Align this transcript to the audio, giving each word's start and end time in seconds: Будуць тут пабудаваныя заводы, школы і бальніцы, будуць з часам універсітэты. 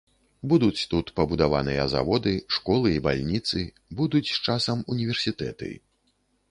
Будуць 0.53 0.87
тут 0.93 1.11
пабудаваныя 1.19 1.83
заводы, 1.93 2.33
школы 2.57 2.87
і 2.95 3.03
бальніцы, 3.09 3.59
будуць 4.01 4.27
з 4.35 4.43
часам 4.51 4.77
універсітэты. 4.97 5.71